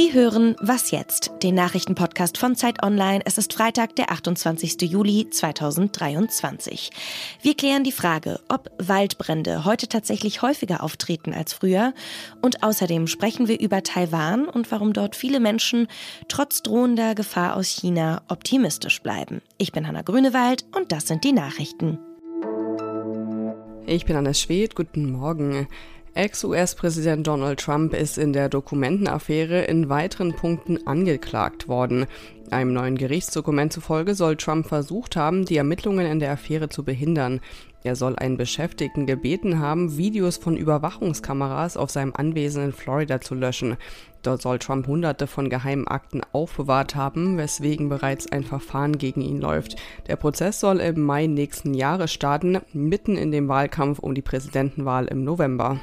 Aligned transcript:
Sie 0.00 0.14
hören 0.14 0.56
Was 0.62 0.92
jetzt, 0.92 1.30
den 1.42 1.54
Nachrichtenpodcast 1.54 2.38
von 2.38 2.56
Zeit 2.56 2.82
Online. 2.82 3.20
Es 3.26 3.36
ist 3.36 3.52
Freitag, 3.52 3.96
der 3.96 4.10
28. 4.10 4.80
Juli 4.90 5.28
2023. 5.28 6.88
Wir 7.42 7.54
klären 7.54 7.84
die 7.84 7.92
Frage, 7.92 8.40
ob 8.48 8.70
Waldbrände 8.78 9.66
heute 9.66 9.88
tatsächlich 9.88 10.40
häufiger 10.40 10.82
auftreten 10.82 11.34
als 11.34 11.52
früher. 11.52 11.92
Und 12.40 12.62
außerdem 12.62 13.08
sprechen 13.08 13.46
wir 13.46 13.60
über 13.60 13.82
Taiwan 13.82 14.48
und 14.48 14.72
warum 14.72 14.94
dort 14.94 15.16
viele 15.16 15.38
Menschen 15.38 15.86
trotz 16.28 16.62
drohender 16.62 17.14
Gefahr 17.14 17.54
aus 17.54 17.68
China 17.68 18.22
optimistisch 18.28 19.02
bleiben. 19.02 19.42
Ich 19.58 19.70
bin 19.70 19.86
Hanna 19.86 20.00
Grünewald 20.00 20.64
und 20.74 20.92
das 20.92 21.08
sind 21.08 21.24
die 21.24 21.32
Nachrichten. 21.32 21.98
Ich 23.84 24.06
bin 24.06 24.16
Anna 24.16 24.32
Schwed, 24.32 24.74
guten 24.74 25.12
Morgen. 25.12 25.68
Ex-US-Präsident 26.14 27.26
Donald 27.26 27.60
Trump 27.60 27.94
ist 27.94 28.18
in 28.18 28.32
der 28.32 28.48
Dokumentenaffäre 28.48 29.62
in 29.62 29.88
weiteren 29.88 30.34
Punkten 30.34 30.86
angeklagt 30.86 31.68
worden. 31.68 32.06
Einem 32.50 32.72
neuen 32.72 32.98
Gerichtsdokument 32.98 33.72
zufolge 33.72 34.16
soll 34.16 34.36
Trump 34.36 34.66
versucht 34.66 35.14
haben, 35.14 35.44
die 35.44 35.56
Ermittlungen 35.56 36.06
in 36.06 36.18
der 36.18 36.32
Affäre 36.32 36.68
zu 36.68 36.84
behindern. 36.84 37.40
Er 37.84 37.94
soll 37.94 38.16
einen 38.16 38.36
Beschäftigten 38.36 39.06
gebeten 39.06 39.60
haben, 39.60 39.96
Videos 39.96 40.36
von 40.36 40.56
Überwachungskameras 40.56 41.76
auf 41.76 41.90
seinem 41.90 42.12
Anwesen 42.14 42.64
in 42.64 42.72
Florida 42.72 43.20
zu 43.20 43.34
löschen. 43.34 43.76
Dort 44.22 44.42
soll 44.42 44.58
Trump 44.58 44.86
hunderte 44.86 45.26
von 45.26 45.48
geheimen 45.48 45.88
Akten 45.88 46.20
aufbewahrt 46.32 46.94
haben, 46.94 47.38
weswegen 47.38 47.88
bereits 47.88 48.30
ein 48.30 48.44
Verfahren 48.44 48.98
gegen 48.98 49.22
ihn 49.22 49.40
läuft. 49.40 49.76
Der 50.08 50.16
Prozess 50.16 50.60
soll 50.60 50.80
im 50.80 51.00
Mai 51.00 51.26
nächsten 51.26 51.74
Jahres 51.74 52.12
starten, 52.12 52.58
mitten 52.72 53.16
in 53.16 53.32
dem 53.32 53.48
Wahlkampf 53.48 53.98
um 53.98 54.14
die 54.14 54.22
Präsidentenwahl 54.22 55.06
im 55.06 55.24
November. 55.24 55.80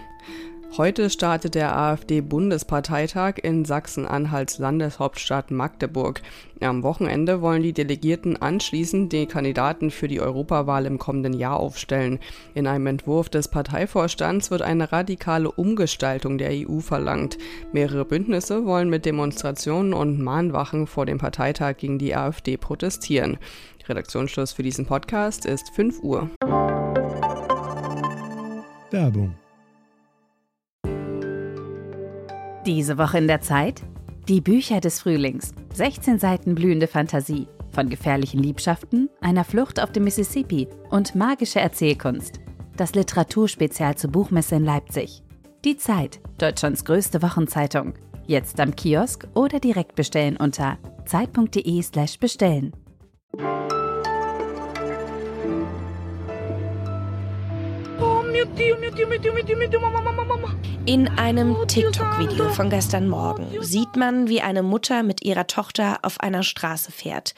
Heute 0.77 1.09
startet 1.09 1.55
der 1.55 1.75
AfD-Bundesparteitag 1.75 3.39
in 3.41 3.65
Sachsen-Anhalts 3.65 4.59
Landeshauptstadt 4.59 5.49
Magdeburg. 5.49 6.21
Am 6.61 6.83
Wochenende 6.83 7.41
wollen 7.41 7.63
die 7.63 7.73
Delegierten 7.73 8.39
anschließend 8.39 9.11
die 9.11 9.25
Kandidaten 9.25 9.89
für 9.89 10.07
die 10.07 10.21
Europawahl 10.21 10.85
im 10.85 10.99
kommenden 10.99 11.33
Jahr 11.33 11.59
aufstellen. 11.59 12.19
In 12.53 12.67
einem 12.67 12.85
Entwurf 12.85 13.27
des 13.29 13.47
Parteivorstands 13.47 14.51
wird 14.51 14.61
eine 14.61 14.91
radikale 14.91 15.49
Umgestaltung 15.49 16.37
der 16.37 16.51
EU 16.51 16.77
verlangt. 16.77 17.39
Mehrere 17.73 18.05
Bündnisse 18.05 18.63
wollen 18.67 18.91
mit 18.91 19.03
Demonstrationen 19.03 19.95
und 19.95 20.21
Mahnwachen 20.21 20.85
vor 20.85 21.07
dem 21.07 21.17
Parteitag 21.17 21.77
gegen 21.77 21.97
die 21.97 22.15
AfD 22.15 22.55
protestieren. 22.55 23.39
Redaktionsschluss 23.89 24.51
für 24.51 24.61
diesen 24.61 24.85
Podcast 24.85 25.47
ist 25.47 25.71
5 25.71 26.03
Uhr. 26.03 26.29
Werbung 28.91 29.33
Diese 32.67 32.97
Woche 32.97 33.17
in 33.17 33.27
der 33.27 33.39
Zeit? 33.39 33.81
Die 34.27 34.41
Bücher 34.41 34.81
des 34.81 34.99
Frühlings. 34.99 35.53
16 35.73 36.19
Seiten 36.19 36.53
blühende 36.53 36.87
Fantasie. 36.87 37.47
Von 37.71 37.87
gefährlichen 37.87 38.43
Liebschaften, 38.43 39.09
einer 39.21 39.45
Flucht 39.45 39.81
auf 39.81 39.93
dem 39.93 40.03
Mississippi 40.03 40.67
und 40.89 41.15
magische 41.15 41.61
Erzählkunst. 41.61 42.41
Das 42.75 42.93
Literaturspezial 42.93 43.95
zur 43.95 44.11
Buchmesse 44.11 44.55
in 44.55 44.65
Leipzig. 44.65 45.23
Die 45.63 45.77
Zeit, 45.77 46.19
Deutschlands 46.39 46.83
größte 46.83 47.21
Wochenzeitung. 47.21 47.93
Jetzt 48.25 48.59
am 48.59 48.75
Kiosk 48.75 49.29
oder 49.33 49.61
direkt 49.61 49.95
bestellen 49.95 50.35
unter 50.35 50.77
zeit.de/slash 51.05 52.19
bestellen. 52.19 52.73
Oh, 58.01 58.23
meu 58.29 58.43
Deus, 58.43 58.77
meu 58.81 58.91
Deus, 58.91 59.07
meu 59.07 59.19
Deus, 59.19 59.33
meu 59.33 59.43
Deus, 59.45 59.57
meu 59.57 59.69
Deus. 59.69 60.16
In 60.87 61.09
einem 61.09 61.67
TikTok-Video 61.67 62.47
von 62.53 62.69
gestern 62.69 63.09
Morgen 63.09 63.61
sieht 63.61 63.97
man, 63.97 64.29
wie 64.29 64.39
eine 64.39 64.63
Mutter 64.63 65.03
mit 65.03 65.21
ihrer 65.21 65.45
Tochter 65.45 65.99
auf 66.03 66.21
einer 66.21 66.43
Straße 66.43 66.93
fährt. 66.93 67.35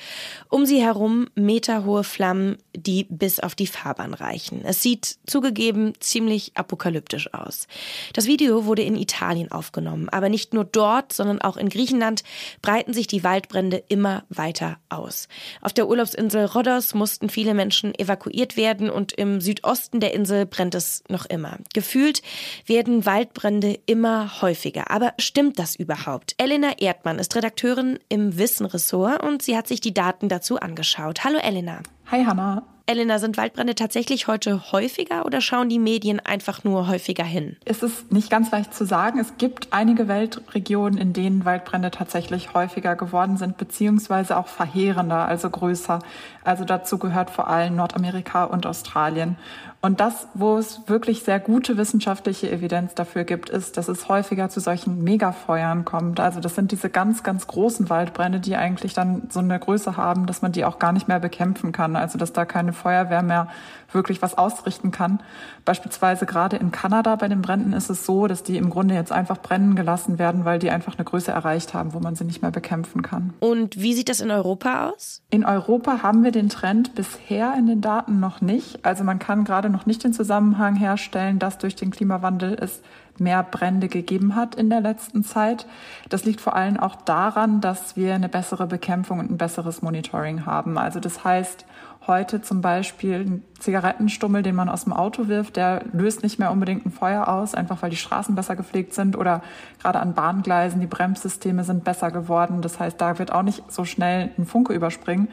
Um 0.50 0.68
sie 0.68 0.84
herum 0.84 1.30
meterhohe 1.34 2.04
Flammen, 2.04 2.58
die 2.76 3.08
bis 3.10 3.40
auf 3.40 3.56
die 3.56 3.66
Fahrbahn 3.66 4.14
reichen. 4.14 4.62
Es 4.64 4.84
sieht 4.84 5.18
zugegeben 5.26 5.94
ziemlich 6.00 6.52
apokalyptisch 6.54 7.34
aus. 7.34 7.68
Das 8.14 8.28
Video 8.28 8.66
wurde 8.66 8.84
in 8.84 8.96
Italien 8.96 9.52
aufgenommen, 9.52 10.10
aber 10.10 10.30
nicht 10.30 10.54
nur 10.54 10.64
dort, 10.64 11.12
sondern 11.12 11.42
auch 11.42 11.58
in 11.58 11.70
Griechenland 11.70 12.22
breiten 12.62 12.94
sich 12.94 13.08
die 13.08 13.24
Waldbrände 13.24 13.84
immer 13.88 14.26
weiter 14.30 14.78
aus. 14.90 15.28
Auf 15.60 15.74
der 15.74 15.88
Urlaubsinsel 15.88 16.46
Rhodos 16.46 16.94
mussten 16.94 17.30
viele 17.30 17.56
Menschen 17.56 17.98
evakuiert 17.98 18.58
werden 18.58 18.92
und 18.92 19.12
im 19.14 19.42
Südosten 19.42 20.02
der 20.02 20.14
Insel 20.14 20.46
brennt 20.46 20.76
es 20.76 21.04
noch 21.10 21.26
immer. 21.26 21.58
Gefühlt 21.74 22.22
werden 22.68 23.08
Waldbrände 23.08 23.39
Waldbrände 23.40 23.80
immer 23.86 24.42
häufiger. 24.42 24.92
Aber 24.92 25.14
stimmt 25.18 25.60
das 25.60 25.76
überhaupt? 25.76 26.36
Elena 26.38 26.78
Erdmann 26.78 27.20
ist 27.20 27.38
Redakteurin 27.38 27.98
im 28.10 28.38
Wissen-Ressort 28.38 29.24
und 29.24 29.42
sie 29.42 29.56
hat 29.56 29.66
sich 29.66 29.80
die 29.80 29.94
Daten 29.94 30.28
dazu 30.28 30.60
angeschaut. 30.60 31.24
Hallo 31.24 31.38
Elena. 31.38 31.80
Hi 32.12 32.26
Hanna. 32.26 32.64
Elena, 32.86 33.20
sind 33.20 33.38
Waldbrände 33.38 33.76
tatsächlich 33.76 34.28
heute 34.28 34.72
häufiger 34.72 35.24
oder 35.26 35.42
schauen 35.42 35.70
die 35.70 35.78
Medien 35.78 36.20
einfach 36.20 36.64
nur 36.64 36.88
häufiger 36.88 37.24
hin? 37.24 37.56
Es 37.64 37.84
ist 37.84 38.12
nicht 38.12 38.32
ganz 38.32 38.52
leicht 38.52 38.74
zu 38.74 38.84
sagen. 38.84 39.20
Es 39.20 39.38
gibt 39.38 39.68
einige 39.72 40.08
Weltregionen, 40.08 40.98
in 40.98 41.14
denen 41.14 41.46
Waldbrände 41.46 41.92
tatsächlich 41.92 42.56
häufiger 42.56 42.96
geworden 42.96 43.38
sind, 43.38 43.58
beziehungsweise 43.58 44.36
auch 44.36 44.48
verheerender, 44.48 45.28
also 45.28 45.52
größer. 45.52 46.00
Also 46.44 46.66
dazu 46.66 46.98
gehört 46.98 47.30
vor 47.30 47.48
allem 47.48 47.76
Nordamerika 47.76 48.46
und 48.46 48.66
Australien. 48.66 49.38
Und 49.82 50.02
das, 50.02 50.28
wo 50.34 50.58
es 50.58 50.82
wirklich 50.88 51.24
sehr 51.24 51.40
gute 51.40 51.78
wissenschaftliche 51.78 52.52
Evidenz 52.52 52.96
dafür 52.96 53.24
gibt, 53.24 53.50
ist, 53.50 53.78
dass 53.78 53.88
es 53.88 54.10
häufiger 54.10 54.50
zu 54.50 54.60
solchen 54.60 55.04
Megafeuern 55.04 55.86
kommt. 55.86 56.20
Also 56.20 56.42
das 56.42 56.56
sind 56.56 56.74
diese 56.74 56.90
ganz, 56.90 57.24
ganz 57.24 57.48
großen 57.48 57.90
Waldbrände, 57.90 58.42
die 58.42 58.58
eigentlich 58.58 58.94
dann 58.94 59.30
so 59.30 59.40
eine 59.40 59.58
Größe 59.58 59.96
haben, 59.96 60.26
dass 60.26 60.42
man 60.42 60.52
die 60.52 60.66
auch 60.66 60.80
gar 60.80 60.92
nicht 60.92 61.08
mehr 61.08 61.20
bekämpfen 61.20 61.72
kann. 61.72 61.96
Also 61.96 62.18
dass 62.18 62.34
da 62.34 62.44
keine 62.44 62.74
Feuerwehr 62.74 63.24
mehr 63.24 63.48
wirklich 63.94 64.22
was 64.22 64.38
ausrichten 64.38 64.92
kann. 64.92 65.20
Beispielsweise 65.66 66.26
gerade 66.26 66.58
in 66.58 66.72
Kanada 66.72 67.16
bei 67.16 67.28
den 67.28 67.42
Bränden 67.42 67.74
ist 67.74 67.90
es 67.90 68.06
so, 68.06 68.28
dass 68.28 68.44
die 68.44 68.58
im 68.58 68.70
Grunde 68.70 68.96
jetzt 68.96 69.12
einfach 69.12 69.38
brennen 69.38 69.76
gelassen 69.76 70.20
werden, 70.20 70.46
weil 70.46 70.60
die 70.60 70.70
einfach 70.70 70.98
eine 70.98 71.06
Größe 71.06 71.32
erreicht 71.32 71.74
haben, 71.74 71.94
wo 71.94 72.00
man 72.00 72.16
sie 72.16 72.24
nicht 72.24 72.42
mehr 72.42 72.52
bekämpfen 72.52 73.02
kann. 73.02 73.34
Und 73.40 73.80
wie 73.80 73.94
sieht 73.94 74.10
das 74.10 74.20
in 74.20 74.32
Europa 74.32 74.90
aus? 74.90 75.22
In 75.30 75.46
Europa 75.46 76.02
haben 76.04 76.24
wir 76.24 76.32
den 76.32 76.50
Trend 76.50 76.96
bisher 76.96 77.54
in 77.58 77.68
den 77.68 77.82
Daten 77.82 78.20
noch 78.20 78.42
nicht. 78.42 78.86
Also 78.86 79.04
man 79.04 79.20
kann 79.20 79.44
gerade 79.44 79.69
noch 79.70 79.86
nicht 79.86 80.04
den 80.04 80.14
Zusammenhang 80.14 80.76
herstellen, 80.76 81.40
dass 81.40 81.58
durch 81.58 81.76
den 81.76 81.92
Klimawandel 81.92 82.58
es 82.60 82.82
mehr 83.20 83.44
Brände 83.44 83.88
gegeben 83.88 84.36
hat 84.36 84.56
in 84.56 84.70
der 84.70 84.82
letzten 84.82 85.24
Zeit. 85.24 85.66
Das 86.10 86.26
liegt 86.26 86.42
vor 86.42 86.56
allem 86.56 86.80
auch 86.80 86.96
daran, 86.96 87.62
dass 87.62 87.96
wir 87.96 88.16
eine 88.16 88.30
bessere 88.30 88.68
Bekämpfung 88.68 89.20
und 89.20 89.32
ein 89.32 89.38
besseres 89.38 89.82
Monitoring 89.82 90.46
haben. 90.46 90.78
Also 90.78 91.00
das 91.00 91.24
heißt, 91.24 91.66
heute 92.08 92.42
zum 92.42 92.62
Beispiel 92.62 93.16
ein 93.16 93.44
Zigarettenstummel, 93.60 94.42
den 94.42 94.56
man 94.56 94.70
aus 94.70 94.86
dem 94.86 94.94
Auto 94.94 95.28
wirft, 95.28 95.58
der 95.58 95.84
löst 95.92 96.24
nicht 96.24 96.40
mehr 96.40 96.52
unbedingt 96.52 96.86
ein 96.86 96.92
Feuer 96.92 97.28
aus, 97.28 97.54
einfach 97.54 97.82
weil 97.82 97.90
die 97.90 97.98
Straßen 97.98 98.36
besser 98.36 98.56
gepflegt 98.56 98.94
sind 98.94 99.18
oder 99.18 99.44
gerade 99.82 100.00
an 100.00 100.14
Bahngleisen, 100.14 100.82
die 100.82 100.88
Bremssysteme 100.88 101.64
sind 101.64 101.84
besser 101.84 102.12
geworden. 102.12 102.62
Das 102.62 102.80
heißt, 102.80 103.00
da 103.00 103.20
wird 103.20 103.32
auch 103.32 103.44
nicht 103.44 103.72
so 103.72 103.86
schnell 103.86 104.32
ein 104.38 104.46
Funke 104.46 104.74
überspringen. 104.74 105.30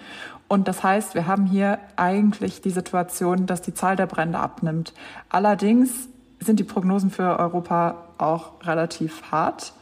Und 0.49 0.69
das 0.69 0.83
heißt, 0.83 1.15
wir 1.15 1.27
haben 1.27 1.47
hier 1.47 1.79
eigentlich 1.97 2.61
die 2.61 2.71
Situation, 2.71 3.47
dass 3.47 3.63
die 3.63 3.75
Zahl 3.75 3.97
der 3.97 4.07
Brände 4.07 4.39
abnimmt. 4.39 4.93
Allerdings 5.29 6.09
sind 6.41 6.61
die 6.61 6.65
Prognosen 6.65 7.11
für 7.11 7.39
Europa 7.39 8.05
auch 8.19 8.53
relativ 8.65 9.23
hart. 9.31 9.73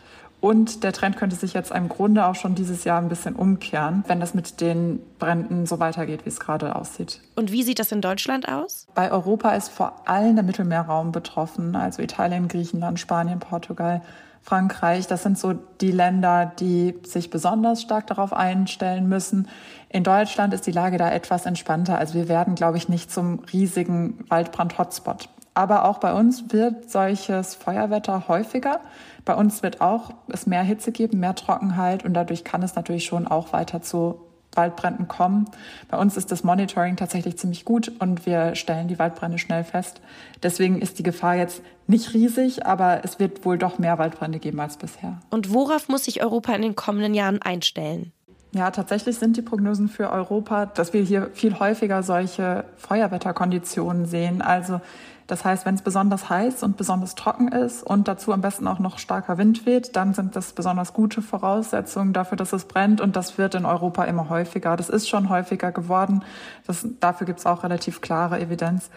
Und 0.44 0.84
der 0.84 0.93
Trend 0.93 1.16
könnte 1.16 1.37
sich 1.37 1.55
jetzt 1.55 1.71
im 1.71 1.88
Grunde 1.88 2.27
auch 2.27 2.34
schon 2.34 2.55
dieses 2.55 2.84
Jahr 2.84 3.00
ein 3.00 3.09
bisschen 3.09 3.34
umkehren, 3.34 4.05
wenn 4.09 4.21
das 4.21 4.34
mit 4.34 4.60
den 4.60 5.00
Bränden 5.19 5.65
so 5.65 5.81
weitergeht, 5.81 6.27
wie 6.27 6.28
es 6.28 6.38
gerade 6.38 6.77
aussieht. 6.77 7.22
Und 7.34 7.50
wie 7.50 7.62
sieht 7.62 7.78
das 7.78 7.91
in 7.93 8.03
Deutschland 8.03 8.47
aus? 8.47 8.87
Bei 8.94 9.10
Europa 9.10 9.53
ist 9.53 9.71
vor 9.71 10.06
allem 10.06 10.34
der 10.34 10.44
Mittelmeerraum 10.44 11.12
betroffen, 11.12 11.75
also 11.75 12.03
Italien, 12.03 12.48
Griechenland, 12.48 13.01
Spanien, 13.01 13.39
Portugal, 13.39 14.03
Frankreich. 14.42 15.07
Das 15.07 15.22
sind 15.22 15.39
so 15.39 15.54
die 15.80 15.92
Länder, 15.92 16.53
die 16.60 16.95
sich 17.07 17.30
besonders 17.30 17.80
stark 17.80 18.07
darauf 18.09 18.34
einstellen 18.34 19.09
müssen. 19.09 19.48
In 19.89 20.04
Deutschland 20.04 20.53
ist 20.53 20.66
die 20.66 20.72
Lage 20.72 20.98
da 20.98 21.10
etwas 21.10 21.47
entspannter. 21.47 21.97
Also 21.97 22.13
wir 22.13 22.28
werden, 22.28 22.54
glaube 22.54 22.77
ich, 22.77 22.91
nicht 22.91 23.10
zum 23.10 23.39
riesigen 23.51 24.27
Waldbrand-Hotspot. 24.28 25.30
Aber 25.54 25.84
auch 25.84 25.98
bei 25.98 26.12
uns 26.12 26.53
wird 26.53 26.91
solches 26.91 27.54
Feuerwetter 27.54 28.28
häufiger. 28.28 28.80
Bei 29.24 29.34
uns 29.34 29.62
wird 29.62 29.80
auch 29.80 30.10
es 30.28 30.47
mehr 30.47 30.62
Hitze 30.62 30.92
geben, 30.92 31.21
mehr 31.21 31.34
Trockenheit 31.34 32.04
und 32.04 32.15
dadurch 32.15 32.45
kann 32.45 32.62
es 32.62 32.74
natürlich 32.74 33.04
schon 33.04 33.27
auch 33.27 33.53
weiter 33.53 33.80
zu 33.80 34.21
Waldbränden 34.56 35.09
kommen. 35.09 35.47
Bei 35.89 35.98
uns 35.98 36.16
ist 36.16 36.30
das 36.30 36.45
Monitoring 36.45 36.97
tatsächlich 36.97 37.39
ziemlich 37.39 37.65
gut 37.65 37.91
und 37.98 38.27
wir 38.27 38.54
stellen 38.54 38.89
die 38.89 38.98
Waldbrände 38.98 39.39
schnell 39.39 39.65
fest. 39.65 40.01
Deswegen 40.42 40.80
ist 40.80 40.98
die 40.98 41.03
Gefahr 41.03 41.36
jetzt 41.36 41.62
nicht 41.86 42.15
riesig, 42.15 42.66
aber 42.66 43.04
es 43.04 43.18
wird 43.18 43.45
wohl 43.45 43.59
doch 43.59 43.78
mehr 43.78 43.98
Waldbrände 43.98 44.39
geben 44.39 44.60
als 44.60 44.77
bisher. 44.77 45.21
Und 45.30 45.53
worauf 45.53 45.89
muss 45.89 46.04
sich 46.04 46.22
Europa 46.22 46.54
in 46.54 46.62
den 46.62 46.77
kommenden 46.77 47.15
Jahren 47.15 47.42
einstellen? 47.42 48.12
Ja, 48.54 48.71
tatsächlich 48.71 49.18
sind 49.18 49.36
die 49.36 49.42
Prognosen 49.42 49.89
für 49.89 50.12
Europa, 50.12 50.66
dass 50.66 50.92
wir 50.92 51.03
hier 51.03 51.30
viel 51.34 51.59
häufiger 51.59 52.04
solche 52.04 52.65
Feuerwetterkonditionen 52.77 54.06
sehen. 54.06 54.42
Also 54.42 54.80
das 55.27 55.45
heißt, 55.45 55.66
wenn 55.66 55.74
es 55.74 55.83
besonders 55.83 56.30
heiß 56.30 56.62
und 56.62 56.77
besonders 56.77 57.16
trocken 57.16 57.48
ist 57.48 57.83
und 57.83 58.06
dazu 58.06 58.33
am 58.33 58.42
besten 58.42 58.68
auch 58.68 58.78
noch 58.78 59.01
starker 59.01 59.39
Wind 59.39 59.66
weht, 59.66 59.97
dann 59.97 60.15
sind 60.15 60.36
das 60.36 60.53
besonders 60.53 60.92
gute 60.92 61.21
Voraussetzungen 61.21 62.12
dafür, 62.12 62.36
dass 62.36 62.53
es 62.53 62.66
brennt. 62.66 63.01
Und 63.01 63.16
das 63.16 63.39
wird 63.39 63.56
in 63.56 63.65
Europa 63.65 64.04
immer 64.04 64.28
häufiger. 64.28 64.77
Das 64.77 64.89
ist 64.89 65.09
schon 65.09 65.30
häufiger 65.30 65.72
geworden. 65.72 66.22
Das, 66.65 66.86
dafür 67.00 67.27
gibt 67.27 67.41
es 67.41 67.47
auch 67.47 67.65
relativ 67.65 68.03
klare 68.03 68.39
Evidenz. 68.39 68.89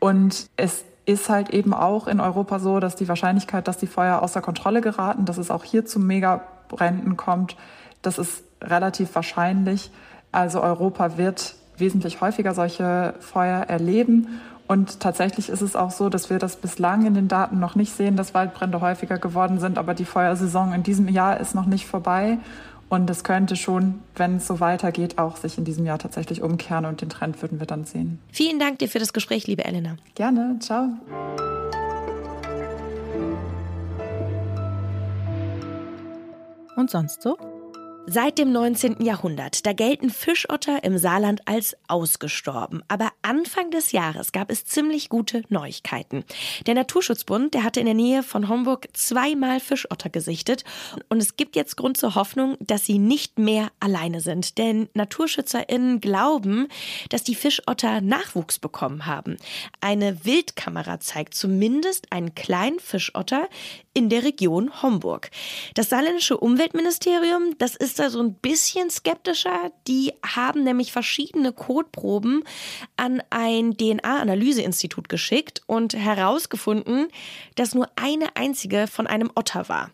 Und 0.00 0.48
es 0.56 0.84
ist 1.04 1.28
halt 1.28 1.50
eben 1.50 1.74
auch 1.74 2.08
in 2.08 2.18
Europa 2.18 2.58
so, 2.58 2.80
dass 2.80 2.96
die 2.96 3.06
Wahrscheinlichkeit, 3.06 3.68
dass 3.68 3.78
die 3.78 3.86
Feuer 3.86 4.20
außer 4.20 4.40
Kontrolle 4.40 4.80
geraten, 4.80 5.26
dass 5.26 5.38
es 5.38 5.52
auch 5.52 5.62
hier 5.62 5.86
zu 5.86 6.00
Megabränden 6.00 7.16
kommt, 7.16 7.56
das 8.02 8.18
ist 8.18 8.45
relativ 8.62 9.14
wahrscheinlich. 9.14 9.90
Also 10.32 10.62
Europa 10.62 11.16
wird 11.16 11.54
wesentlich 11.78 12.20
häufiger 12.20 12.54
solche 12.54 13.14
Feuer 13.20 13.62
erleben. 13.62 14.40
Und 14.66 14.98
tatsächlich 15.00 15.48
ist 15.48 15.62
es 15.62 15.76
auch 15.76 15.92
so, 15.92 16.08
dass 16.08 16.28
wir 16.28 16.38
das 16.38 16.56
bislang 16.56 17.06
in 17.06 17.14
den 17.14 17.28
Daten 17.28 17.60
noch 17.60 17.76
nicht 17.76 17.92
sehen, 17.92 18.16
dass 18.16 18.34
Waldbrände 18.34 18.80
häufiger 18.80 19.18
geworden 19.18 19.60
sind. 19.60 19.78
Aber 19.78 19.94
die 19.94 20.04
Feuersaison 20.04 20.72
in 20.72 20.82
diesem 20.82 21.08
Jahr 21.08 21.38
ist 21.38 21.54
noch 21.54 21.66
nicht 21.66 21.86
vorbei. 21.86 22.38
Und 22.88 23.10
es 23.10 23.24
könnte 23.24 23.56
schon, 23.56 24.00
wenn 24.14 24.36
es 24.36 24.46
so 24.46 24.60
weitergeht, 24.60 25.18
auch 25.18 25.36
sich 25.36 25.58
in 25.58 25.64
diesem 25.64 25.86
Jahr 25.86 25.98
tatsächlich 25.98 26.42
umkehren 26.42 26.84
und 26.84 27.00
den 27.00 27.08
Trend 27.08 27.42
würden 27.42 27.58
wir 27.58 27.66
dann 27.66 27.84
sehen. 27.84 28.20
Vielen 28.30 28.60
Dank 28.60 28.78
dir 28.78 28.88
für 28.88 29.00
das 29.00 29.12
Gespräch, 29.12 29.46
liebe 29.46 29.64
Elena. 29.64 29.96
Gerne, 30.14 30.56
ciao. 30.60 30.88
Und 36.76 36.90
sonst 36.90 37.22
so? 37.22 37.36
Seit 38.08 38.38
dem 38.38 38.52
19. 38.52 39.02
Jahrhundert, 39.04 39.66
da 39.66 39.72
gelten 39.72 40.10
Fischotter 40.10 40.84
im 40.84 40.96
Saarland 40.96 41.40
als 41.46 41.76
ausgestorben. 41.88 42.84
Aber 42.86 43.10
Anfang 43.22 43.72
des 43.72 43.90
Jahres 43.90 44.30
gab 44.30 44.48
es 44.48 44.64
ziemlich 44.64 45.08
gute 45.08 45.42
Neuigkeiten. 45.48 46.24
Der 46.66 46.74
Naturschutzbund, 46.74 47.52
der 47.52 47.64
hatte 47.64 47.80
in 47.80 47.86
der 47.86 47.96
Nähe 47.96 48.22
von 48.22 48.48
Homburg 48.48 48.86
zweimal 48.92 49.58
Fischotter 49.58 50.08
gesichtet. 50.08 50.62
Und 51.08 51.20
es 51.20 51.36
gibt 51.36 51.56
jetzt 51.56 51.76
Grund 51.76 51.96
zur 51.96 52.14
Hoffnung, 52.14 52.56
dass 52.60 52.86
sie 52.86 52.98
nicht 52.98 53.40
mehr 53.40 53.72
alleine 53.80 54.20
sind. 54.20 54.56
Denn 54.56 54.88
NaturschützerInnen 54.94 56.00
glauben, 56.00 56.68
dass 57.08 57.24
die 57.24 57.34
Fischotter 57.34 58.00
Nachwuchs 58.00 58.60
bekommen 58.60 59.06
haben. 59.06 59.36
Eine 59.80 60.24
Wildkamera 60.24 61.00
zeigt 61.00 61.34
zumindest 61.34 62.12
einen 62.12 62.36
kleinen 62.36 62.78
Fischotter 62.78 63.48
in 63.96 64.10
der 64.10 64.24
Region 64.24 64.82
Homburg. 64.82 65.30
Das 65.72 65.88
saarländische 65.88 66.36
Umweltministerium, 66.36 67.56
das 67.56 67.74
ist 67.74 67.98
da 67.98 68.10
so 68.10 68.20
ein 68.20 68.34
bisschen 68.34 68.90
skeptischer. 68.90 69.72
Die 69.88 70.12
haben 70.22 70.64
nämlich 70.64 70.92
verschiedene 70.92 71.50
Kotproben 71.52 72.44
an 72.98 73.22
ein 73.30 73.74
DNA-Analyseinstitut 73.78 75.08
geschickt 75.08 75.62
und 75.64 75.94
herausgefunden, 75.94 77.08
dass 77.54 77.74
nur 77.74 77.88
eine 77.96 78.36
einzige 78.36 78.86
von 78.86 79.06
einem 79.06 79.30
Otter 79.34 79.70
war. 79.70 79.90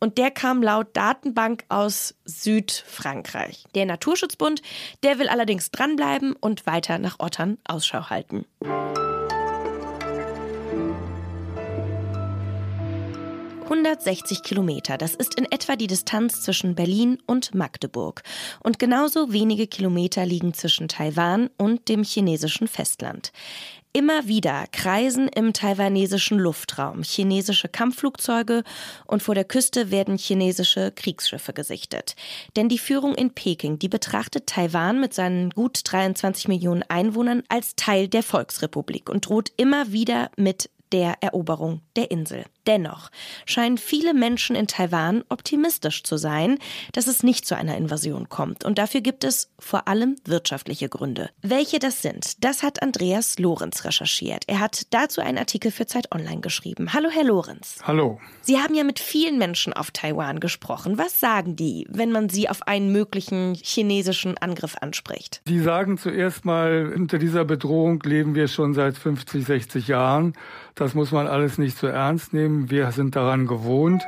Und 0.00 0.16
der 0.16 0.30
kam 0.30 0.62
laut 0.62 0.88
Datenbank 0.94 1.64
aus 1.68 2.14
Südfrankreich. 2.24 3.66
Der 3.74 3.84
Naturschutzbund, 3.84 4.62
der 5.02 5.18
will 5.18 5.28
allerdings 5.28 5.70
dranbleiben 5.70 6.32
und 6.40 6.64
weiter 6.66 6.98
nach 6.98 7.20
Ottern 7.20 7.58
Ausschau 7.64 8.08
halten. 8.08 8.46
160 13.72 14.42
Kilometer, 14.42 14.98
das 14.98 15.14
ist 15.14 15.34
in 15.34 15.50
etwa 15.50 15.76
die 15.76 15.86
Distanz 15.86 16.42
zwischen 16.42 16.74
Berlin 16.74 17.16
und 17.26 17.54
Magdeburg. 17.54 18.22
Und 18.60 18.78
genauso 18.78 19.32
wenige 19.32 19.66
Kilometer 19.66 20.26
liegen 20.26 20.52
zwischen 20.52 20.88
Taiwan 20.88 21.48
und 21.56 21.88
dem 21.88 22.02
chinesischen 22.02 22.68
Festland. 22.68 23.32
Immer 23.94 24.26
wieder 24.28 24.66
kreisen 24.72 25.26
im 25.26 25.54
taiwanesischen 25.54 26.38
Luftraum 26.38 27.02
chinesische 27.02 27.68
Kampfflugzeuge 27.68 28.62
und 29.06 29.22
vor 29.22 29.34
der 29.34 29.44
Küste 29.44 29.90
werden 29.90 30.18
chinesische 30.18 30.92
Kriegsschiffe 30.94 31.54
gesichtet. 31.54 32.14
Denn 32.56 32.68
die 32.68 32.78
Führung 32.78 33.14
in 33.14 33.32
Peking, 33.32 33.78
die 33.78 33.88
betrachtet 33.88 34.48
Taiwan 34.48 35.00
mit 35.00 35.14
seinen 35.14 35.48
gut 35.48 35.80
23 35.84 36.48
Millionen 36.48 36.82
Einwohnern 36.82 37.42
als 37.48 37.74
Teil 37.74 38.08
der 38.08 38.22
Volksrepublik 38.22 39.08
und 39.08 39.26
droht 39.26 39.50
immer 39.56 39.92
wieder 39.92 40.30
mit 40.36 40.68
der 40.92 41.16
Eroberung 41.22 41.80
der 41.96 42.10
Insel. 42.10 42.44
Dennoch 42.66 43.10
scheinen 43.44 43.76
viele 43.76 44.14
Menschen 44.14 44.54
in 44.54 44.68
Taiwan 44.68 45.24
optimistisch 45.28 46.04
zu 46.04 46.16
sein, 46.16 46.58
dass 46.92 47.08
es 47.08 47.22
nicht 47.24 47.44
zu 47.44 47.56
einer 47.56 47.76
Invasion 47.76 48.28
kommt. 48.28 48.64
Und 48.64 48.78
dafür 48.78 49.00
gibt 49.00 49.24
es 49.24 49.50
vor 49.58 49.88
allem 49.88 50.16
wirtschaftliche 50.24 50.88
Gründe. 50.88 51.30
Welche 51.42 51.80
das 51.80 52.02
sind, 52.02 52.44
das 52.44 52.62
hat 52.62 52.82
Andreas 52.82 53.38
Lorenz 53.38 53.84
recherchiert. 53.84 54.44
Er 54.46 54.60
hat 54.60 54.82
dazu 54.90 55.20
einen 55.20 55.38
Artikel 55.38 55.72
für 55.72 55.86
Zeit 55.86 56.12
Online 56.12 56.40
geschrieben. 56.40 56.92
Hallo, 56.92 57.08
Herr 57.10 57.24
Lorenz. 57.24 57.78
Hallo. 57.82 58.20
Sie 58.42 58.58
haben 58.58 58.74
ja 58.74 58.84
mit 58.84 59.00
vielen 59.00 59.38
Menschen 59.38 59.72
auf 59.72 59.90
Taiwan 59.90 60.38
gesprochen. 60.38 60.98
Was 60.98 61.18
sagen 61.18 61.56
die, 61.56 61.86
wenn 61.90 62.12
man 62.12 62.28
sie 62.28 62.48
auf 62.48 62.66
einen 62.68 62.92
möglichen 62.92 63.54
chinesischen 63.54 64.38
Angriff 64.38 64.76
anspricht? 64.80 65.42
Die 65.48 65.58
sagen 65.58 65.98
zuerst 65.98 66.44
mal, 66.44 66.92
unter 66.94 67.18
dieser 67.18 67.44
Bedrohung 67.44 68.00
leben 68.04 68.36
wir 68.36 68.46
schon 68.46 68.74
seit 68.74 68.96
50, 68.96 69.44
60 69.44 69.88
Jahren. 69.88 70.34
Das 70.74 70.94
muss 70.94 71.12
man 71.12 71.26
alles 71.26 71.58
nicht 71.58 71.76
so 71.76 71.86
ernst 71.86 72.32
nehmen. 72.32 72.51
Wir 72.70 72.90
sind 72.92 73.16
daran 73.16 73.46
gewohnt. 73.46 74.02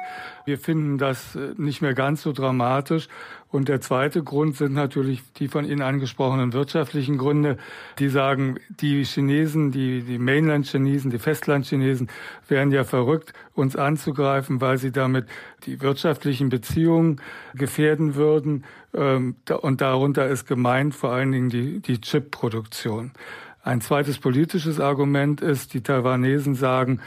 Wir 0.44 0.58
finden 0.58 0.98
das 0.98 1.36
äh, 1.36 1.54
nicht 1.56 1.80
mehr 1.80 1.94
ganz 1.94 2.22
so 2.22 2.32
dramatisch. 2.32 3.08
Und 3.48 3.68
der 3.68 3.80
zweite 3.80 4.22
Grund 4.22 4.56
sind 4.56 4.74
natürlich 4.74 5.22
die 5.34 5.48
von 5.48 5.64
Ihnen 5.64 5.80
angesprochenen 5.80 6.52
wirtschaftlichen 6.52 7.18
Gründe. 7.18 7.56
Die 7.98 8.08
sagen, 8.08 8.56
die 8.68 9.04
Chinesen, 9.04 9.70
die, 9.70 10.02
die 10.02 10.18
Mainland-Chinesen, 10.18 11.10
die 11.10 11.20
Festland-Chinesen 11.20 12.08
wären 12.48 12.72
ja 12.72 12.84
verrückt, 12.84 13.32
uns 13.54 13.76
anzugreifen, 13.76 14.60
weil 14.60 14.78
sie 14.78 14.90
damit 14.90 15.26
die 15.66 15.80
wirtschaftlichen 15.80 16.48
Beziehungen 16.48 17.20
gefährden 17.54 18.16
würden. 18.16 18.64
Ähm, 18.92 19.36
und 19.62 19.80
darunter 19.80 20.26
ist 20.26 20.46
gemeint 20.46 20.94
vor 20.94 21.12
allen 21.12 21.32
Dingen 21.32 21.48
die, 21.48 21.80
die 21.80 22.00
Chip-Produktion. 22.00 23.12
Ein 23.64 23.80
zweites 23.80 24.18
politisches 24.18 24.78
Argument 24.78 25.40
ist, 25.40 25.72
die 25.72 25.80
Taiwanesen 25.80 26.54
sagen, 26.54 27.00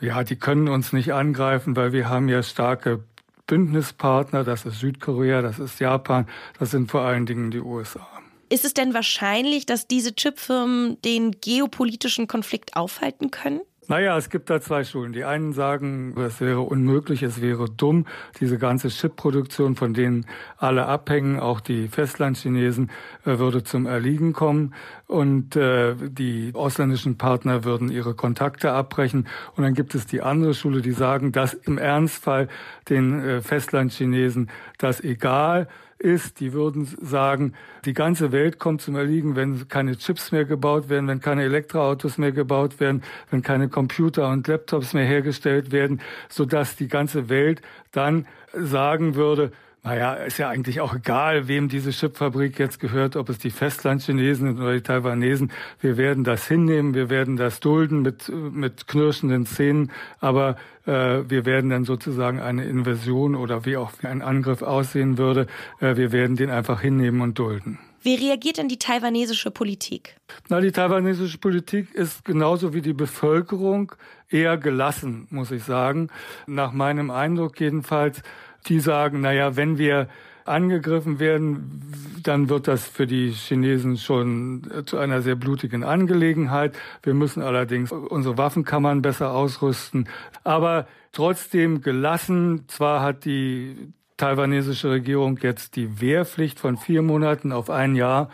ja, 0.00 0.24
die 0.24 0.36
können 0.36 0.68
uns 0.68 0.92
nicht 0.92 1.12
angreifen, 1.12 1.76
weil 1.76 1.92
wir 1.92 2.08
haben 2.08 2.28
ja 2.28 2.42
starke 2.42 3.04
Bündnispartner, 3.46 4.44
das 4.44 4.64
ist 4.64 4.80
Südkorea, 4.80 5.42
das 5.42 5.58
ist 5.58 5.80
Japan, 5.80 6.26
das 6.58 6.70
sind 6.70 6.90
vor 6.90 7.02
allen 7.02 7.26
Dingen 7.26 7.50
die 7.50 7.60
USA. 7.60 8.06
Ist 8.48 8.64
es 8.64 8.74
denn 8.74 8.94
wahrscheinlich, 8.94 9.66
dass 9.66 9.86
diese 9.86 10.14
Chipfirmen 10.14 11.00
den 11.02 11.32
geopolitischen 11.40 12.26
Konflikt 12.26 12.76
aufhalten 12.76 13.30
können? 13.30 13.60
Naja, 13.90 14.16
es 14.16 14.30
gibt 14.30 14.50
da 14.50 14.60
zwei 14.60 14.84
Schulen. 14.84 15.12
Die 15.12 15.24
einen 15.24 15.52
sagen, 15.52 16.14
es 16.16 16.40
wäre 16.40 16.60
unmöglich, 16.60 17.24
es 17.24 17.42
wäre 17.42 17.68
dumm, 17.68 18.06
diese 18.38 18.56
ganze 18.56 18.86
Chipproduktion, 18.86 19.74
von 19.74 19.94
denen 19.94 20.26
alle 20.58 20.86
abhängen, 20.86 21.40
auch 21.40 21.58
die 21.58 21.88
Festlandchinesen, 21.88 22.92
äh, 23.24 23.40
würde 23.40 23.64
zum 23.64 23.86
Erliegen 23.86 24.32
kommen 24.32 24.74
und 25.08 25.56
äh, 25.56 25.96
die 25.96 26.52
ausländischen 26.54 27.18
Partner 27.18 27.64
würden 27.64 27.90
ihre 27.90 28.14
Kontakte 28.14 28.70
abbrechen. 28.70 29.26
Und 29.56 29.64
dann 29.64 29.74
gibt 29.74 29.96
es 29.96 30.06
die 30.06 30.22
andere 30.22 30.54
Schule, 30.54 30.82
die 30.82 30.92
sagen, 30.92 31.32
dass 31.32 31.54
im 31.54 31.76
Ernstfall 31.76 32.46
den 32.88 33.20
äh, 33.20 33.40
Festlandchinesen 33.40 34.50
das 34.78 35.00
egal 35.00 35.66
ist, 36.00 36.40
die 36.40 36.52
würden 36.52 36.86
sagen, 37.00 37.54
die 37.84 37.92
ganze 37.92 38.32
Welt 38.32 38.58
kommt 38.58 38.80
zum 38.80 38.96
Erliegen, 38.96 39.36
wenn 39.36 39.68
keine 39.68 39.96
Chips 39.96 40.32
mehr 40.32 40.44
gebaut 40.44 40.88
werden, 40.88 41.08
wenn 41.08 41.20
keine 41.20 41.44
Elektroautos 41.44 42.18
mehr 42.18 42.32
gebaut 42.32 42.80
werden, 42.80 43.02
wenn 43.30 43.42
keine 43.42 43.68
Computer 43.68 44.28
und 44.30 44.48
Laptops 44.48 44.94
mehr 44.94 45.04
hergestellt 45.04 45.72
werden, 45.72 46.00
sodass 46.28 46.76
die 46.76 46.88
ganze 46.88 47.28
Welt 47.28 47.60
dann 47.92 48.26
sagen 48.52 49.14
würde, 49.14 49.52
naja, 49.82 50.14
ist 50.14 50.38
ja 50.38 50.50
eigentlich 50.50 50.80
auch 50.80 50.94
egal, 50.94 51.48
wem 51.48 51.68
diese 51.68 51.90
Chipfabrik 51.90 52.58
jetzt 52.58 52.80
gehört, 52.80 53.16
ob 53.16 53.30
es 53.30 53.38
die 53.38 53.50
Festlandchinesen 53.50 54.48
sind 54.48 54.60
oder 54.60 54.74
die 54.74 54.82
Taiwanesen. 54.82 55.52
Wir 55.80 55.96
werden 55.96 56.22
das 56.22 56.46
hinnehmen, 56.46 56.94
wir 56.94 57.08
werden 57.08 57.36
das 57.36 57.60
dulden 57.60 58.02
mit, 58.02 58.28
mit 58.28 58.86
knirschenden 58.86 59.46
Zähnen, 59.46 59.90
aber 60.20 60.56
äh, 60.84 61.22
wir 61.28 61.46
werden 61.46 61.70
dann 61.70 61.84
sozusagen 61.84 62.40
eine 62.40 62.64
Invasion 62.64 63.34
oder 63.34 63.64
wie 63.64 63.78
auch 63.78 63.92
ein 64.02 64.20
Angriff 64.20 64.60
aussehen 64.60 65.16
würde, 65.16 65.46
äh, 65.80 65.96
wir 65.96 66.12
werden 66.12 66.36
den 66.36 66.50
einfach 66.50 66.82
hinnehmen 66.82 67.22
und 67.22 67.38
dulden. 67.38 67.78
Wie 68.02 68.14
reagiert 68.14 68.56
denn 68.56 68.68
die 68.68 68.78
taiwanesische 68.78 69.50
Politik? 69.50 70.16
Na, 70.48 70.60
die 70.60 70.72
taiwanesische 70.72 71.36
Politik 71.36 71.94
ist 71.94 72.24
genauso 72.24 72.72
wie 72.72 72.80
die 72.80 72.94
Bevölkerung 72.94 73.92
eher 74.30 74.56
gelassen, 74.56 75.26
muss 75.30 75.50
ich 75.50 75.64
sagen. 75.64 76.08
Nach 76.46 76.72
meinem 76.72 77.10
Eindruck 77.10 77.60
jedenfalls 77.60 78.22
die 78.66 78.80
sagen, 78.80 79.20
naja, 79.20 79.56
wenn 79.56 79.78
wir 79.78 80.08
angegriffen 80.44 81.20
werden, 81.20 82.20
dann 82.22 82.48
wird 82.48 82.68
das 82.68 82.86
für 82.86 83.06
die 83.06 83.30
Chinesen 83.30 83.96
schon 83.96 84.62
zu 84.84 84.98
einer 84.98 85.22
sehr 85.22 85.36
blutigen 85.36 85.84
Angelegenheit. 85.84 86.76
Wir 87.02 87.14
müssen 87.14 87.42
allerdings 87.42 87.92
unsere 87.92 88.36
Waffenkammern 88.36 89.02
besser 89.02 89.32
ausrüsten. 89.32 90.08
Aber 90.44 90.86
trotzdem 91.12 91.82
gelassen, 91.82 92.64
zwar 92.68 93.02
hat 93.02 93.24
die 93.24 93.92
taiwanesische 94.16 94.90
Regierung 94.90 95.38
jetzt 95.40 95.76
die 95.76 96.00
Wehrpflicht 96.00 96.58
von 96.60 96.76
vier 96.76 97.02
Monaten 97.02 97.52
auf 97.52 97.70
ein 97.70 97.94
Jahr 97.94 98.28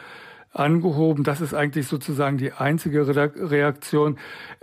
angehoben. 0.53 1.25
Das 1.25 1.41
ist 1.41 1.55
eigentlich 1.55 1.87
sozusagen 1.87 2.38
die 2.38 2.53
einzige 2.53 3.07
Reaktion. 3.07 4.19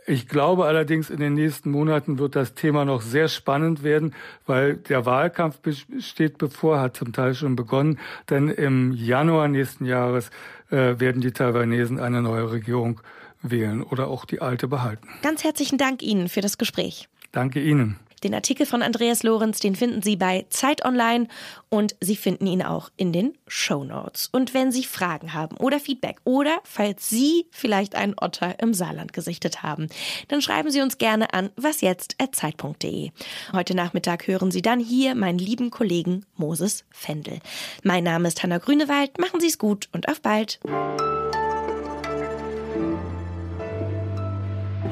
Ich 0.06 0.28
glaube 0.28 0.66
allerdings, 0.66 1.10
in 1.10 1.20
den 1.20 1.34
nächsten 1.34 1.72
Monaten 1.72 2.20
wird 2.20 2.36
das 2.36 2.56
Thema 2.56 2.86
noch 2.86 3.02
sehr 3.02 3.28
spannend 3.28 3.84
werden, 3.84 4.14
weil 4.46 4.76
der 4.76 5.06
Wahlkampf 5.06 5.60
steht 6.00 6.38
bevor, 6.38 6.80
hat 6.80 6.98
zum 6.98 7.14
Teil 7.14 7.36
schon 7.36 7.56
begonnen. 7.56 8.00
Denn 8.30 8.50
im 8.50 8.92
Januar 8.94 9.48
nächsten 9.48 9.86
Jahres 9.86 10.30
äh, 10.72 11.00
werden 11.00 11.22
die 11.22 11.32
Taiwanesen 11.32 12.00
eine 12.00 12.22
neue 12.22 12.52
Regierung 12.52 13.02
wählen 13.42 13.84
oder 13.84 14.08
auch 14.08 14.26
die 14.26 14.42
alte 14.42 14.68
behalten. 14.68 15.08
Ganz 15.22 15.44
herzlichen 15.44 15.78
Dank 15.78 16.02
Ihnen 16.02 16.30
für 16.30 16.42
das 16.42 16.58
Gespräch. 16.58 17.08
Danke 17.32 17.62
Ihnen. 17.62 17.98
Den 18.24 18.34
Artikel 18.34 18.66
von 18.66 18.82
Andreas 18.82 19.24
Lorenz, 19.24 19.60
den 19.60 19.76
finden 19.76 20.02
Sie 20.02 20.16
bei 20.16 20.46
Zeit 20.50 20.86
Online 20.86 21.28
und 21.70 21.96
Sie 22.00 22.16
finden 22.16 22.48
ihn 22.48 22.62
auch 22.62 22.90
in 22.96 23.12
den 23.12 23.38
Show 23.48 23.84
Notes. 23.84 24.30
Und 24.32 24.54
wenn 24.54 24.72
Sie 24.72 24.86
Fragen 24.86 25.34
haben 25.34 25.58
oder 25.58 25.80
Feedback 25.80 26.18
oder 26.24 26.60
falls 26.64 27.10
Sie 27.10 27.48
vielleicht 27.52 27.96
einen 27.96 28.16
Otter 28.20 28.60
im 28.60 28.74
Saarland 28.74 29.12
gesichtet 29.12 29.62
haben, 29.62 29.90
dann 30.30 30.42
schreiben 30.42 30.72
Sie 30.72 30.82
uns 30.82 30.98
gerne 30.98 31.34
an 31.34 31.50
wasjetzt@zeit.de. 31.58 33.12
Heute 33.52 33.76
Nachmittag 33.76 34.28
hören 34.28 34.52
Sie 34.52 34.62
dann 34.62 34.80
hier 34.80 35.16
meinen 35.16 35.40
lieben 35.40 35.70
Kollegen 35.70 36.26
Moses 36.38 36.86
Fendel. 36.92 37.40
Mein 37.84 38.04
Name 38.04 38.30
ist 38.30 38.42
Hanna 38.42 38.60
Grünewald. 38.60 39.20
Machen 39.20 39.42
Sie 39.42 39.48
es 39.48 39.58
gut 39.58 39.90
und 39.92 40.08
auf 40.08 40.22
bald. 40.22 40.60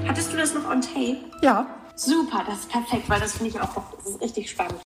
Hattest 0.07 0.33
du 0.33 0.37
das 0.37 0.53
noch 0.53 0.69
on 0.69 0.81
tape? 0.81 1.17
Ja. 1.41 1.80
Super, 2.03 2.43
das 2.47 2.61
ist 2.61 2.69
perfekt, 2.69 3.07
weil 3.09 3.19
das 3.19 3.33
finde 3.33 3.51
ich 3.51 3.61
auch 3.61 3.75
das 3.95 4.15
ist 4.15 4.21
richtig 4.21 4.49
spannend. 4.49 4.79